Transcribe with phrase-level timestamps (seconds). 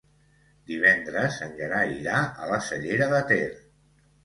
[0.71, 3.41] Divendres en Gerai irà a la Cellera de Ter.